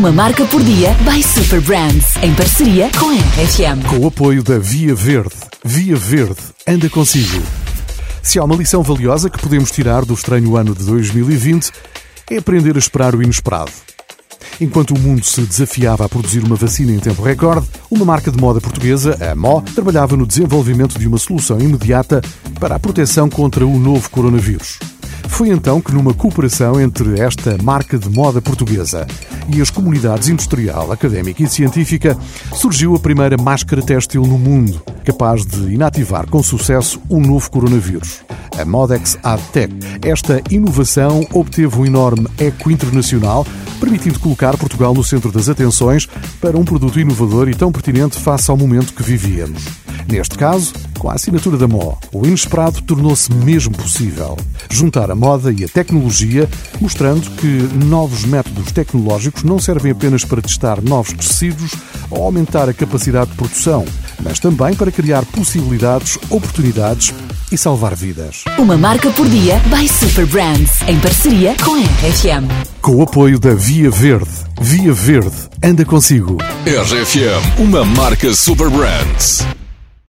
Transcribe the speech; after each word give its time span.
Uma 0.00 0.12
marca 0.12 0.46
por 0.46 0.62
dia 0.62 0.96
by 1.04 1.22
Super 1.22 1.60
Brands, 1.60 2.16
em 2.22 2.34
parceria 2.34 2.88
com 2.98 3.10
a 3.10 3.12
RFM. 3.12 3.86
Com 3.86 3.98
o 3.98 4.08
apoio 4.08 4.42
da 4.42 4.58
Via 4.58 4.94
Verde. 4.94 5.34
Via 5.62 5.94
Verde, 5.94 6.40
anda 6.66 6.88
consigo. 6.88 7.42
Se 8.22 8.38
há 8.38 8.44
uma 8.44 8.56
lição 8.56 8.82
valiosa 8.82 9.28
que 9.28 9.38
podemos 9.38 9.70
tirar 9.70 10.06
do 10.06 10.14
estranho 10.14 10.56
ano 10.56 10.74
de 10.74 10.86
2020, 10.86 11.70
é 12.30 12.38
aprender 12.38 12.76
a 12.76 12.78
esperar 12.78 13.14
o 13.14 13.22
inesperado. 13.22 13.72
Enquanto 14.58 14.94
o 14.94 14.98
mundo 14.98 15.22
se 15.22 15.42
desafiava 15.42 16.06
a 16.06 16.08
produzir 16.08 16.42
uma 16.42 16.56
vacina 16.56 16.92
em 16.92 16.98
tempo 16.98 17.20
recorde, 17.20 17.68
uma 17.90 18.06
marca 18.06 18.30
de 18.30 18.40
moda 18.40 18.58
portuguesa, 18.58 19.18
a 19.30 19.34
Mo, 19.36 19.60
trabalhava 19.60 20.16
no 20.16 20.26
desenvolvimento 20.26 20.98
de 20.98 21.06
uma 21.06 21.18
solução 21.18 21.60
imediata 21.60 22.22
para 22.58 22.76
a 22.76 22.80
proteção 22.80 23.28
contra 23.28 23.66
o 23.66 23.78
novo 23.78 24.08
coronavírus. 24.08 24.78
Foi 25.30 25.48
então 25.48 25.80
que, 25.80 25.92
numa 25.94 26.12
cooperação 26.12 26.78
entre 26.78 27.18
esta 27.18 27.56
marca 27.62 27.98
de 27.98 28.10
moda 28.10 28.42
portuguesa 28.42 29.06
e 29.48 29.60
as 29.62 29.70
comunidades 29.70 30.28
industrial, 30.28 30.92
académica 30.92 31.42
e 31.42 31.48
científica, 31.48 32.16
surgiu 32.54 32.94
a 32.94 32.98
primeira 32.98 33.36
máscara 33.40 33.80
têxtil 33.80 34.22
no 34.22 34.36
mundo, 34.36 34.82
capaz 35.02 35.46
de 35.46 35.72
inativar 35.72 36.28
com 36.28 36.42
sucesso 36.42 37.00
o 37.08 37.20
novo 37.20 37.50
coronavírus. 37.50 38.20
A 38.58 38.64
Modex 38.66 39.18
AdTech. 39.22 39.74
Esta 40.02 40.42
inovação 40.50 41.26
obteve 41.32 41.74
um 41.78 41.86
enorme 41.86 42.28
eco 42.36 42.70
internacional, 42.70 43.46
permitindo 43.80 44.20
colocar 44.20 44.58
Portugal 44.58 44.92
no 44.92 45.02
centro 45.02 45.32
das 45.32 45.48
atenções 45.48 46.06
para 46.38 46.58
um 46.58 46.64
produto 46.64 47.00
inovador 47.00 47.48
e 47.48 47.54
tão 47.54 47.72
pertinente 47.72 48.18
face 48.18 48.50
ao 48.50 48.58
momento 48.58 48.92
que 48.92 49.02
vivíamos. 49.02 49.79
Neste 50.10 50.36
caso, 50.36 50.72
com 50.98 51.08
a 51.08 51.14
assinatura 51.14 51.56
da 51.56 51.68
MO, 51.68 51.96
o 52.12 52.26
inesperado 52.26 52.82
tornou-se 52.82 53.32
mesmo 53.32 53.72
possível. 53.76 54.36
Juntar 54.68 55.08
a 55.08 55.14
moda 55.14 55.52
e 55.52 55.64
a 55.64 55.68
tecnologia, 55.68 56.48
mostrando 56.80 57.30
que 57.36 57.46
novos 57.86 58.24
métodos 58.24 58.72
tecnológicos 58.72 59.44
não 59.44 59.60
servem 59.60 59.92
apenas 59.92 60.24
para 60.24 60.42
testar 60.42 60.82
novos 60.82 61.12
tecidos 61.12 61.74
ou 62.10 62.24
aumentar 62.24 62.68
a 62.68 62.74
capacidade 62.74 63.30
de 63.30 63.36
produção, 63.36 63.84
mas 64.20 64.40
também 64.40 64.74
para 64.74 64.90
criar 64.90 65.24
possibilidades, 65.26 66.18
oportunidades 66.28 67.14
e 67.52 67.56
salvar 67.56 67.94
vidas. 67.94 68.42
Uma 68.58 68.76
marca 68.76 69.10
por 69.10 69.28
dia 69.28 69.60
by 69.66 69.88
Super 69.88 70.26
Brands, 70.26 70.82
em 70.88 70.98
parceria 70.98 71.54
com 71.64 71.76
a 71.76 71.78
RFM. 71.78 72.48
Com 72.80 72.96
o 72.96 73.02
apoio 73.02 73.38
da 73.38 73.54
Via 73.54 73.90
Verde. 73.90 74.30
Via 74.60 74.92
Verde, 74.92 75.36
anda 75.62 75.84
consigo. 75.84 76.36
RFM, 76.66 77.60
uma 77.60 77.84
marca 77.84 78.34
Super 78.34 78.68
Brands. 78.68 79.44